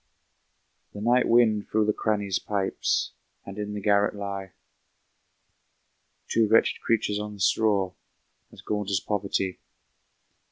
The 0.93 0.99
night 1.01 1.27
wind 1.27 1.67
through 1.69 1.85
the 1.85 1.93
crannies 1.93 2.39
pipes, 2.39 3.11
And 3.45 3.59
in 3.59 3.75
the 3.75 3.79
garret 3.79 4.15
lie 4.15 4.53
Two 6.27 6.47
wretched 6.47 6.81
creatures 6.81 7.19
on 7.19 7.35
the 7.35 7.39
straw, 7.39 7.93
As 8.51 8.63
gaunt 8.63 8.89
as 8.89 8.99
poverty. 8.99 9.59